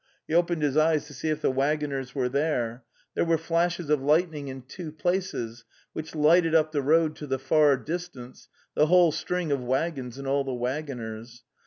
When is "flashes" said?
3.37-3.91